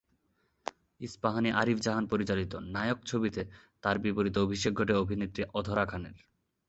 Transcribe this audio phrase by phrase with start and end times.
[1.01, 3.41] ইস্পাহানী-আরিফ জাহান পরিচালিত "নায়ক" ছবিতে
[3.83, 6.15] তার বিপরীতে অভিষেক ঘটে অভিনেত্রী অধরা খানের।